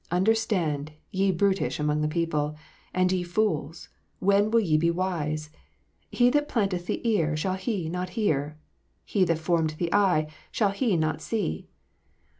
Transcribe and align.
Understand, 0.09 0.93
ye 1.11 1.31
brutish 1.31 1.79
among 1.79 2.01
the 2.01 2.07
people: 2.07 2.55
and 2.91 3.11
ye 3.11 3.21
fools, 3.21 3.87
when 4.17 4.49
will 4.49 4.59
ye 4.59 4.75
be 4.75 4.89
wise 4.89 5.51
1 5.53 5.59
He 6.09 6.29
that 6.31 6.49
planted 6.49 6.87
the 6.87 7.07
ear, 7.07 7.37
shall 7.37 7.53
He 7.53 7.87
not 7.87 8.09
hear? 8.17 8.57
He 9.05 9.25
that 9.25 9.37
formed 9.37 9.75
the 9.77 9.93
eye, 9.93 10.25
shall 10.51 10.71
He 10.71 10.97
not 10.97 11.21
see?" 11.21 11.67